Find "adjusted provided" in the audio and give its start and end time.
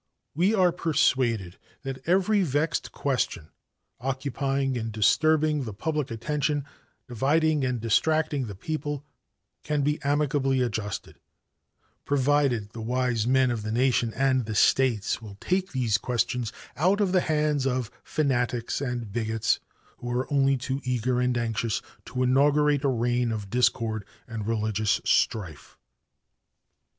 10.63-12.69